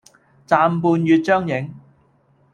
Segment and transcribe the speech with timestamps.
[0.03, 0.03] 暫
[0.81, 1.75] 伴月將影，